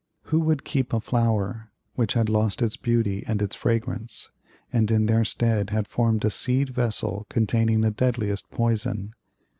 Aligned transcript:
Who 0.23 0.39
would 0.39 0.65
keep 0.65 0.93
a 0.93 0.99
flower, 0.99 1.69
which 1.93 2.13
had 2.15 2.27
lost 2.27 2.63
its 2.63 2.75
beauty 2.75 3.23
and 3.27 3.39
its 3.39 3.55
fragrance, 3.55 4.31
and 4.73 4.89
in 4.89 5.05
their 5.05 5.23
stead 5.23 5.69
had 5.69 5.87
formed 5.87 6.25
a 6.25 6.31
seed 6.31 6.69
vessel 6.69 7.27
containing 7.29 7.81
the 7.81 7.91
deadliest 7.91 8.49
poison? 8.49 9.13